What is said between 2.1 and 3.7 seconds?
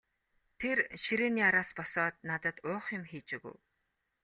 надад уух юм хийж өгөв.